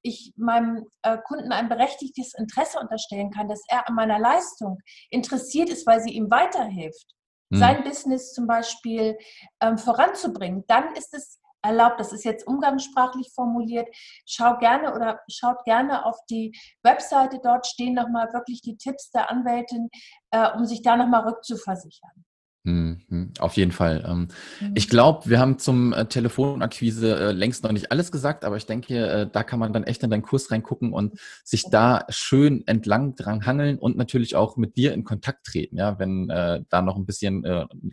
ich 0.05 0.34
meinem 0.36 0.86
äh, 1.01 1.17
Kunden 1.17 1.51
ein 1.51 1.67
berechtigtes 1.67 2.34
Interesse 2.38 2.79
unterstellen 2.79 3.32
kann, 3.32 3.50
dass 3.50 3.62
er 3.67 3.88
an 3.89 3.96
meiner 3.96 4.20
Leistung 4.20 4.79
interessiert 5.10 5.70
ist, 5.70 5.88
weil 5.88 6.00
sie 6.00 6.12
ihm 6.12 6.29
weiterhilft, 6.29 7.08
mhm. 7.50 7.58
sein 7.58 7.84
Business 7.84 8.32
zum 8.34 8.46
Beispiel 8.46 9.17
ähm, 9.62 9.77
voranzubringen, 9.77 10.63
dann 10.67 10.94
ist 10.96 11.13
es 11.13 11.39
erlaubt. 11.65 12.00
Das 12.00 12.13
ist 12.13 12.24
jetzt 12.24 12.48
umgangssprachlich 12.48 13.31
formuliert. 13.34 13.88
Schau 14.25 14.57
gerne 14.57 14.93
oder 14.93 15.19
schaut 15.29 15.63
gerne 15.65 16.05
auf 16.05 16.17
die 16.29 16.55
Webseite. 16.84 17.39
Dort 17.43 17.67
stehen 17.67 17.95
nochmal 17.95 18.31
wirklich 18.34 18.62
die 18.62 18.77
Tipps 18.77 19.12
der 19.12 19.29
Anwältin, 19.29 19.89
äh, 20.31 20.51
um 20.55 20.65
sich 20.65 20.81
da 20.81 20.95
nochmal 20.95 21.27
rückzuversichern. 21.27 22.25
Mhm, 22.67 23.31
auf 23.38 23.57
jeden 23.57 23.72
Fall. 23.72 24.03
Ähm, 24.07 24.27
mhm. 24.60 24.72
Ich 24.74 24.89
glaube, 24.89 25.29
wir 25.29 25.39
haben 25.39 25.60
zum 25.60 25.93
äh, 25.93 26.07
Telefonakquise 26.07 27.15
äh, 27.15 27.31
längst 27.31 27.63
noch 27.63 27.72
nicht 27.72 27.91
alles 27.91 28.12
gesagt, 28.12 28.43
aber 28.43 28.57
ich 28.57 28.65
denke, 28.65 29.07
äh, 29.07 29.29
da 29.31 29.43
kann 29.43 29.60
man 29.60 29.72
dann 29.72 29.84
echt 29.84 30.01
in 30.01 30.10
deinen 30.10 30.24
Kurs 30.24 30.50
reingucken 30.50 30.91
und 30.91 31.19
sich 31.43 31.69
da 31.69 32.05
schön 32.10 32.65
entlang 32.65 33.13
dran 33.13 33.45
hangeln 33.45 33.77
und 33.77 33.98
natürlich 33.98 34.36
auch 34.36 34.57
mit 34.57 34.77
dir 34.77 34.93
in 34.93 35.03
Kontakt 35.03 35.45
treten, 35.45 35.77
ja, 35.77 36.00
wenn 36.00 36.27
da 36.27 36.81
noch 36.81 36.95
ein 36.95 37.05
bisschen 37.05 37.43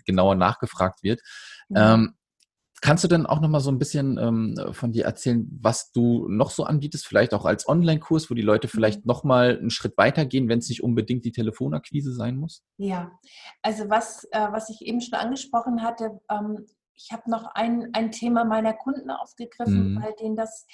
genauer 0.07 0.37
nachgefragt 0.37 1.03
wird. 1.03 1.21
Mhm. 1.69 1.77
Ähm, 1.77 2.15
Kannst 2.83 3.05
du 3.05 3.09
denn 3.09 3.27
auch 3.27 3.41
noch 3.41 3.49
mal 3.49 3.61
so 3.61 3.71
ein 3.71 3.79
bisschen 3.79 4.19
ähm, 4.19 4.57
von 4.73 4.91
dir 4.91 5.05
erzählen, 5.05 5.49
was 5.63 5.93
du 5.93 6.27
noch 6.29 6.51
so 6.51 6.65
anbietest, 6.65 7.07
vielleicht 7.07 7.33
auch 7.33 7.45
als 7.45 7.69
Online-Kurs, 7.69 8.29
wo 8.29 8.35
die 8.35 8.43
Leute 8.43 8.67
vielleicht 8.67 9.05
mhm. 9.05 9.09
noch 9.09 9.23
mal 9.23 9.57
einen 9.57 9.71
Schritt 9.71 9.97
weiter 9.97 10.27
gehen, 10.27 10.49
wenn 10.49 10.59
es 10.59 10.69
nicht 10.69 10.83
unbedingt 10.83 11.25
die 11.25 11.31
Telefonakquise 11.31 12.13
sein 12.13 12.37
muss? 12.37 12.65
Ja, 12.79 13.13
also 13.63 13.89
was, 13.89 14.25
äh, 14.33 14.49
was 14.51 14.69
ich 14.69 14.83
eben 14.83 15.01
schon 15.01 15.15
angesprochen 15.15 15.83
hatte, 15.83 16.21
ähm, 16.29 16.67
ich 16.95 17.13
habe 17.13 17.31
noch 17.31 17.47
ein, 17.55 17.91
ein 17.93 18.11
Thema 18.11 18.45
meiner 18.45 18.75
Kunden 18.75 19.11
aufgegriffen, 19.11 19.95
mhm. 19.95 20.03
weil 20.03 20.15
denen 20.21 20.37
das 20.37 20.67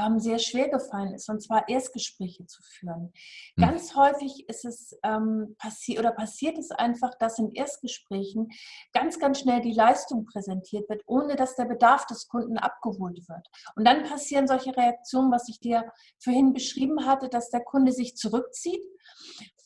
ähm, 0.00 0.18
sehr 0.18 0.38
schwer 0.38 0.68
gefallen 0.68 1.14
ist, 1.14 1.28
und 1.28 1.42
zwar 1.42 1.68
Erstgespräche 1.68 2.46
zu 2.46 2.62
führen. 2.62 3.12
Mhm. 3.56 3.62
Ganz 3.62 3.94
häufig 3.94 4.48
ist 4.48 4.64
es 4.64 4.98
ähm, 5.02 5.56
passiert 5.58 5.98
oder 5.98 6.12
passiert 6.12 6.58
es 6.58 6.70
einfach, 6.70 7.14
dass 7.18 7.38
in 7.38 7.52
Erstgesprächen 7.52 8.48
ganz, 8.92 9.18
ganz 9.18 9.40
schnell 9.40 9.60
die 9.60 9.74
Leistung 9.74 10.24
präsentiert 10.24 10.88
wird, 10.88 11.02
ohne 11.06 11.36
dass 11.36 11.56
der 11.56 11.66
Bedarf 11.66 12.06
des 12.06 12.28
Kunden 12.28 12.58
abgeholt 12.58 13.28
wird. 13.28 13.46
Und 13.76 13.86
dann 13.86 14.04
passieren 14.04 14.46
solche 14.48 14.76
Reaktionen, 14.76 15.30
was 15.30 15.48
ich 15.48 15.60
dir 15.60 15.90
vorhin 16.18 16.52
beschrieben 16.52 17.06
hatte, 17.06 17.28
dass 17.28 17.50
der 17.50 17.62
Kunde 17.62 17.92
sich 17.92 18.16
zurückzieht 18.16 18.82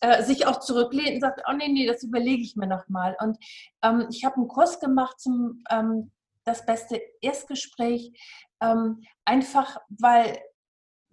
äh, 0.00 0.22
sich 0.22 0.46
auch 0.46 0.60
zurücklehnt 0.60 1.14
und 1.14 1.20
sagt, 1.20 1.42
oh 1.48 1.52
nee, 1.56 1.68
nee, 1.68 1.86
das 1.86 2.02
überlege 2.02 2.42
ich 2.42 2.56
mir 2.56 2.66
nochmal. 2.66 3.16
Und 3.20 3.38
ähm, 3.82 4.06
ich 4.10 4.24
habe 4.24 4.36
einen 4.36 4.48
Kurs 4.48 4.80
gemacht 4.80 5.18
zum 5.20 5.64
ähm, 5.70 6.10
das 6.44 6.64
beste 6.66 7.00
Erstgespräch, 7.20 8.12
ähm, 8.60 9.02
einfach 9.24 9.78
weil 9.88 10.38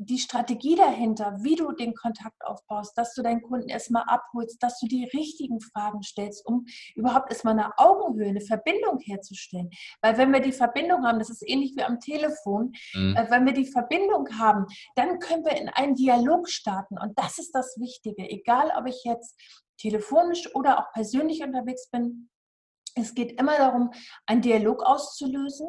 die 0.03 0.17
Strategie 0.17 0.75
dahinter, 0.75 1.37
wie 1.41 1.55
du 1.55 1.71
den 1.73 1.93
Kontakt 1.93 2.43
aufbaust, 2.43 2.97
dass 2.97 3.13
du 3.13 3.21
deinen 3.21 3.41
Kunden 3.41 3.69
erstmal 3.69 4.03
abholst, 4.07 4.61
dass 4.61 4.79
du 4.79 4.87
die 4.87 5.05
richtigen 5.13 5.61
Fragen 5.61 6.01
stellst, 6.01 6.45
um 6.45 6.65
überhaupt 6.95 7.29
erstmal 7.31 7.53
eine 7.53 7.77
Augenhöhe, 7.77 8.29
eine 8.29 8.41
Verbindung 8.41 8.99
herzustellen. 8.99 9.69
Weil 10.01 10.17
wenn 10.17 10.33
wir 10.33 10.39
die 10.39 10.51
Verbindung 10.51 11.05
haben, 11.05 11.19
das 11.19 11.29
ist 11.29 11.47
ähnlich 11.47 11.73
wie 11.75 11.83
am 11.83 11.99
Telefon, 11.99 12.73
mhm. 12.93 13.15
äh, 13.15 13.29
wenn 13.29 13.45
wir 13.45 13.53
die 13.53 13.67
Verbindung 13.67 14.27
haben, 14.39 14.65
dann 14.95 15.19
können 15.19 15.45
wir 15.45 15.55
in 15.55 15.69
einen 15.69 15.95
Dialog 15.95 16.49
starten. 16.49 16.97
Und 16.97 17.17
das 17.17 17.37
ist 17.37 17.51
das 17.51 17.77
Wichtige. 17.79 18.27
Egal, 18.27 18.71
ob 18.75 18.87
ich 18.87 19.03
jetzt 19.03 19.39
telefonisch 19.79 20.53
oder 20.55 20.79
auch 20.79 20.91
persönlich 20.93 21.43
unterwegs 21.43 21.89
bin, 21.89 22.30
es 22.95 23.13
geht 23.13 23.39
immer 23.39 23.57
darum, 23.57 23.91
einen 24.25 24.41
Dialog 24.41 24.83
auszulösen. 24.83 25.67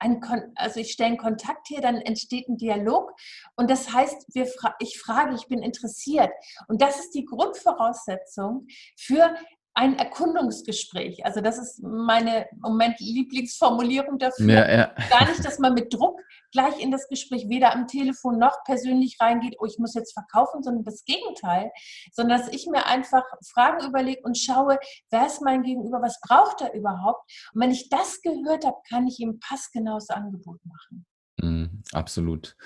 Ein, 0.00 0.22
also 0.54 0.78
ich 0.78 0.92
stelle 0.92 1.08
einen 1.08 1.18
Kontakt 1.18 1.70
her, 1.70 1.80
dann 1.80 1.96
entsteht 1.96 2.48
ein 2.48 2.56
Dialog 2.56 3.12
und 3.56 3.68
das 3.68 3.92
heißt, 3.92 4.26
wir, 4.32 4.48
ich 4.78 5.00
frage, 5.00 5.34
ich 5.34 5.48
bin 5.48 5.60
interessiert. 5.60 6.30
Und 6.68 6.80
das 6.80 7.00
ist 7.00 7.10
die 7.14 7.24
Grundvoraussetzung 7.24 8.68
für 8.96 9.34
ein 9.78 9.96
Erkundungsgespräch. 9.96 11.24
Also 11.24 11.40
das 11.40 11.56
ist 11.56 11.80
meine 11.84 12.48
im 12.50 12.58
Moment 12.58 12.98
Lieblingsformulierung 12.98 14.18
dafür. 14.18 14.52
Ja, 14.52 14.68
ja. 14.68 14.94
Gar 15.08 15.28
nicht, 15.28 15.44
dass 15.44 15.60
man 15.60 15.74
mit 15.74 15.94
Druck 15.94 16.20
gleich 16.50 16.80
in 16.80 16.90
das 16.90 17.06
Gespräch 17.06 17.48
weder 17.48 17.72
am 17.72 17.86
Telefon 17.86 18.40
noch 18.40 18.64
persönlich 18.64 19.18
reingeht, 19.20 19.54
oh, 19.60 19.66
ich 19.66 19.78
muss 19.78 19.94
jetzt 19.94 20.14
verkaufen, 20.14 20.64
sondern 20.64 20.82
das 20.82 21.04
Gegenteil, 21.04 21.70
sondern 22.10 22.40
dass 22.40 22.48
ich 22.48 22.66
mir 22.66 22.86
einfach 22.86 23.22
Fragen 23.52 23.86
überlege 23.86 24.20
und 24.24 24.36
schaue, 24.36 24.80
wer 25.10 25.26
ist 25.26 25.42
mein 25.42 25.62
Gegenüber, 25.62 26.02
was 26.02 26.18
braucht 26.26 26.60
er 26.60 26.74
überhaupt? 26.74 27.30
Und 27.54 27.60
wenn 27.60 27.70
ich 27.70 27.88
das 27.88 28.20
gehört 28.20 28.64
habe, 28.64 28.78
kann 28.88 29.06
ich 29.06 29.20
ihm 29.20 29.38
passgenaues 29.38 30.10
Angebot 30.10 30.58
machen. 30.64 31.06
Mm, 31.40 31.82
absolut. 31.92 32.56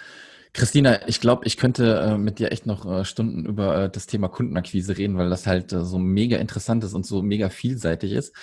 Christina, 0.55 1.09
ich 1.09 1.21
glaube, 1.21 1.47
ich 1.47 1.57
könnte 1.57 1.99
äh, 1.99 2.19
mit 2.19 2.39
dir 2.39 2.53
echt 2.53 2.67
noch 2.67 2.85
äh, 2.85 3.05
Stunden 3.07 3.47
über 3.47 3.85
äh, 3.85 3.91
das 3.91 4.07
Thema 4.07 4.29
Kundenakquise 4.29 4.99
reden, 4.99 5.17
weil 5.17 5.31
das 5.31 5.47
halt 5.47 5.73
äh, 5.73 5.83
so 5.83 5.99
mega 5.99 6.37
interessant 6.37 6.85
ist 6.85 6.93
und 6.93 7.07
so 7.07 7.23
mega 7.23 7.49
vielseitig 7.49 8.13
ist. 8.13 8.35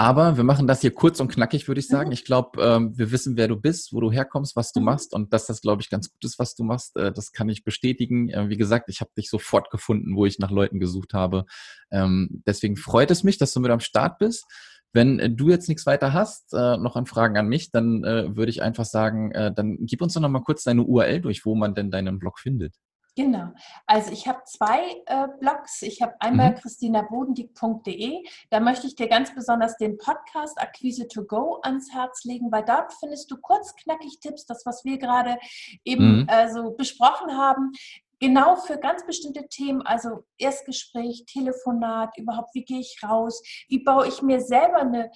Aber 0.00 0.38
wir 0.38 0.44
machen 0.44 0.66
das 0.66 0.80
hier 0.80 0.94
kurz 0.94 1.20
und 1.20 1.28
knackig, 1.28 1.68
würde 1.68 1.80
ich 1.80 1.86
sagen. 1.86 2.08
Mhm. 2.08 2.14
Ich 2.14 2.24
glaube, 2.24 2.62
ähm, 2.62 2.96
wir 2.96 3.10
wissen, 3.10 3.36
wer 3.36 3.48
du 3.48 3.56
bist, 3.56 3.92
wo 3.92 4.00
du 4.00 4.10
herkommst, 4.10 4.56
was 4.56 4.72
du 4.72 4.80
mhm. 4.80 4.86
machst 4.86 5.12
und 5.12 5.34
dass 5.34 5.44
das, 5.44 5.60
glaube 5.60 5.82
ich, 5.82 5.90
ganz 5.90 6.10
gut 6.10 6.24
ist, 6.24 6.38
was 6.38 6.54
du 6.54 6.64
machst. 6.64 6.96
Äh, 6.96 7.12
das 7.12 7.32
kann 7.32 7.50
ich 7.50 7.62
bestätigen. 7.62 8.30
Äh, 8.30 8.48
wie 8.48 8.56
gesagt, 8.56 8.88
ich 8.88 9.02
habe 9.02 9.10
dich 9.14 9.28
sofort 9.28 9.70
gefunden, 9.70 10.16
wo 10.16 10.24
ich 10.24 10.38
nach 10.38 10.50
Leuten 10.50 10.80
gesucht 10.80 11.12
habe. 11.12 11.44
Ähm, 11.90 12.42
deswegen 12.46 12.78
freut 12.78 13.10
es 13.10 13.24
mich, 13.24 13.36
dass 13.36 13.52
du 13.52 13.60
mit 13.60 13.70
am 13.70 13.80
Start 13.80 14.18
bist. 14.18 14.46
Wenn 14.92 15.18
äh, 15.18 15.30
du 15.30 15.48
jetzt 15.48 15.68
nichts 15.68 15.86
weiter 15.86 16.12
hast, 16.12 16.52
äh, 16.52 16.76
noch 16.76 16.96
an 16.96 17.06
Fragen 17.06 17.36
an 17.36 17.48
mich, 17.48 17.70
dann 17.70 18.04
äh, 18.04 18.36
würde 18.36 18.50
ich 18.50 18.62
einfach 18.62 18.84
sagen, 18.84 19.32
äh, 19.32 19.52
dann 19.52 19.78
gib 19.80 20.02
uns 20.02 20.14
doch 20.14 20.20
noch 20.20 20.28
mal 20.28 20.42
kurz 20.42 20.64
deine 20.64 20.82
URL 20.82 21.20
durch, 21.20 21.44
wo 21.44 21.54
man 21.54 21.74
denn 21.74 21.90
deinen 21.90 22.18
Blog 22.18 22.38
findet. 22.38 22.74
Genau. 23.16 23.50
Also 23.86 24.12
ich 24.12 24.26
habe 24.28 24.40
zwei 24.46 25.02
äh, 25.06 25.26
Blogs. 25.40 25.82
Ich 25.82 26.00
habe 26.00 26.14
einmal 26.20 26.52
mhm. 26.52 26.54
christinabodendieck.de. 26.56 28.22
Da 28.50 28.60
möchte 28.60 28.86
ich 28.86 28.94
dir 28.94 29.08
ganz 29.08 29.34
besonders 29.34 29.76
den 29.76 29.98
Podcast 29.98 30.60
Akquise 30.60 31.08
to 31.08 31.24
Go 31.24 31.60
ans 31.62 31.92
Herz 31.92 32.24
legen, 32.24 32.50
weil 32.52 32.64
dort 32.64 32.92
findest 32.94 33.30
du 33.30 33.36
kurz 33.36 33.74
knackig 33.74 34.20
Tipps, 34.20 34.46
das 34.46 34.64
was 34.64 34.84
wir 34.84 34.98
gerade 34.98 35.38
eben 35.84 36.20
mhm. 36.22 36.28
äh, 36.28 36.52
so 36.52 36.70
besprochen 36.70 37.36
haben 37.36 37.72
genau 38.20 38.56
für 38.56 38.78
ganz 38.78 39.04
bestimmte 39.04 39.48
Themen, 39.48 39.82
also 39.82 40.24
Erstgespräch, 40.38 41.24
Telefonat, 41.26 42.16
überhaupt, 42.16 42.54
wie 42.54 42.64
gehe 42.64 42.80
ich 42.80 43.00
raus, 43.02 43.42
wie 43.68 43.82
baue 43.82 44.06
ich 44.06 44.22
mir 44.22 44.40
selber 44.40 44.80
eine, 44.80 45.10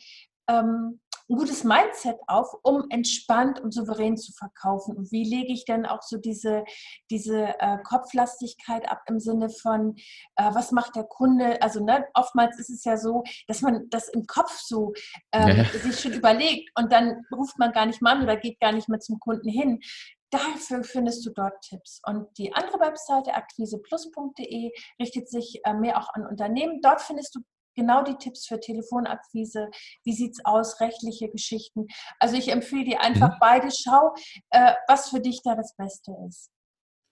ähm, 0.49 1.01
ein 1.29 1.37
gutes 1.37 1.65
Mindset 1.65 2.19
auf, 2.27 2.49
um 2.63 2.85
entspannt 2.91 3.59
und 3.59 3.73
souverän 3.73 4.17
zu 4.19 4.33
verkaufen. 4.33 4.95
Und 4.95 5.11
wie 5.11 5.25
lege 5.25 5.55
ich 5.55 5.65
denn 5.65 5.87
auch 5.87 6.03
so 6.03 6.19
diese, 6.19 6.65
diese 7.11 7.59
äh, 7.61 7.79
Kopflastigkeit 7.83 8.87
ab 8.91 9.01
im 9.09 9.19
Sinne 9.19 9.49
von, 9.49 9.97
äh, 10.37 10.51
was 10.53 10.71
macht 10.71 10.97
der 10.97 11.05
Kunde? 11.05 11.63
Also 11.63 11.83
ne, 11.83 12.07
oftmals 12.13 12.59
ist 12.59 12.69
es 12.69 12.85
ja 12.85 12.99
so, 12.99 13.23
dass 13.47 13.63
man 13.63 13.89
das 13.89 14.09
im 14.09 14.27
Kopf 14.27 14.59
so 14.59 14.93
ähm, 15.33 15.57
ja. 15.57 15.65
sich 15.65 15.99
schon 15.99 16.13
überlegt 16.13 16.71
und 16.79 16.93
dann 16.93 17.25
ruft 17.35 17.59
man 17.59 17.73
gar 17.73 17.87
nicht 17.87 18.03
mal 18.03 18.17
an 18.17 18.23
oder 18.23 18.37
geht 18.37 18.61
gar 18.61 18.73
nicht 18.73 18.91
mehr 18.91 19.01
zum 19.01 19.19
Kunden 19.19 19.49
hin. 19.49 19.81
Dafür 20.35 20.83
findest 20.83 21.25
du 21.25 21.31
dort 21.31 21.61
Tipps. 21.63 22.01
Und 22.07 22.27
die 22.39 22.53
andere 22.53 22.81
Webseite, 22.81 23.35
akquiseplus.de, 23.35 24.73
richtet 25.01 25.29
sich 25.29 25.61
äh, 25.65 25.75
mehr 25.75 25.99
auch 25.99 26.09
an 26.15 26.27
Unternehmen. 26.27 26.81
Dort 26.83 27.01
findest 27.01 27.37
du 27.37 27.41
genau 27.77 28.03
die 28.03 28.17
Tipps 28.17 28.47
für 28.47 28.59
Telefonakquise. 28.59 29.69
Wie 30.03 30.13
sieht 30.13 30.33
es 30.33 30.45
aus? 30.45 30.81
Rechtliche 30.81 31.29
Geschichten. 31.29 31.87
Also 32.19 32.37
ich 32.37 32.49
empfehle 32.51 32.85
dir 32.85 33.01
einfach 33.01 33.35
mhm. 33.35 33.39
beide. 33.41 33.69
Schau, 33.71 34.15
äh, 34.51 34.75
was 34.89 35.11
für 35.11 35.21
dich 35.21 35.41
da 35.45 35.55
das 35.55 35.77
Beste 35.77 36.13
ist. 36.29 36.51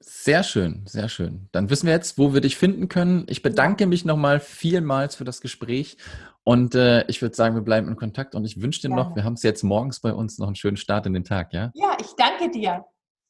Sehr 0.01 0.43
schön, 0.43 0.85
sehr 0.89 1.09
schön. 1.09 1.49
Dann 1.53 1.71
wissen 1.71 1.87
wir 1.87 1.95
jetzt, 1.95 2.19
wo 2.19 2.35
wir 2.35 2.41
dich 2.41 2.57
finden 2.57 2.89
können. 2.89 3.25
Ich 3.29 3.41
bedanke 3.41 3.87
mich 3.87 4.05
nochmal 4.05 4.41
vielmals 4.41 5.15
für 5.15 5.23
das 5.23 5.41
Gespräch 5.41 5.97
und 6.43 6.75
äh, 6.75 7.07
ich 7.07 7.23
würde 7.23 7.37
sagen, 7.37 7.55
wir 7.55 7.63
bleiben 7.63 7.87
in 7.87 7.95
Kontakt 7.95 8.35
und 8.35 8.45
ich 8.45 8.61
wünsche 8.61 8.81
dir 8.81 8.89
Gerne. 8.89 9.03
noch, 9.03 9.15
wir 9.15 9.23
haben 9.23 9.35
es 9.35 9.45
jetzt 9.45 9.63
morgens 9.63 10.01
bei 10.01 10.13
uns, 10.13 10.39
noch 10.39 10.49
einen 10.49 10.57
schönen 10.57 10.77
Start 10.77 11.07
in 11.07 11.13
den 11.13 11.23
Tag, 11.23 11.53
ja? 11.53 11.71
Ja, 11.75 11.97
ich 12.01 12.13
danke 12.17 12.51
dir. 12.51 12.85